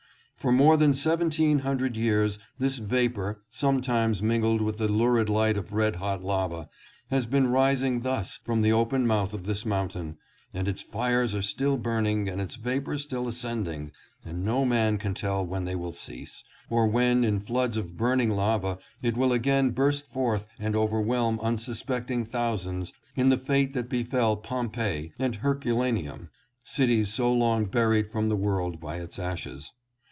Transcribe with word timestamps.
For 0.37 0.51
more 0.51 0.75
than 0.75 0.95
seventeen 0.95 1.59
hundred 1.59 1.95
years 1.95 2.39
this 2.57 2.79
vapor, 2.79 3.43
sometimes 3.51 4.23
mingled 4.23 4.59
with 4.59 4.77
the 4.79 4.87
lurid 4.87 5.29
light 5.29 5.55
of 5.55 5.71
red 5.73 5.97
hot 5.97 6.23
lava, 6.23 6.67
has 7.11 7.27
been 7.27 7.45
rising 7.51 7.99
thus 8.01 8.37
from 8.43 8.63
the 8.63 8.71
open 8.71 9.05
mouth 9.05 9.35
of 9.35 9.45
this 9.45 9.67
mountain, 9.67 10.17
and 10.51 10.67
its 10.67 10.81
fires 10.81 11.35
are 11.35 11.43
still 11.43 11.77
burning 11.77 12.27
and 12.27 12.41
its 12.41 12.55
vapor 12.55 12.97
still 12.97 13.27
ascending, 13.27 13.91
and 14.25 14.43
no 14.43 14.65
man 14.65 14.97
can 14.97 15.13
tell 15.13 15.45
when 15.45 15.65
they 15.65 15.75
will 15.75 15.91
cease, 15.91 16.43
or 16.71 16.87
when 16.87 17.23
in 17.23 17.39
floods 17.39 17.77
of 17.77 17.95
burning 17.95 18.31
lava 18.31 18.79
it 19.03 19.15
will 19.15 19.33
again 19.33 19.69
burst 19.69 20.07
forth 20.11 20.47
and 20.57 20.75
overwhelm 20.75 21.39
unsuspecting 21.41 22.25
thousands 22.25 22.93
in 23.15 23.29
the 23.29 23.37
fate 23.37 23.75
that 23.75 23.89
befell 23.89 24.35
Pompeii 24.35 25.13
and 25.19 25.35
Herculaneum, 25.35 26.31
cities 26.63 27.13
so 27.13 27.31
long 27.31 27.65
buried 27.65 28.11
from 28.11 28.27
the 28.27 28.35
world 28.35 28.79
by 28.79 28.95
its 28.97 29.19
ashes. 29.19 29.71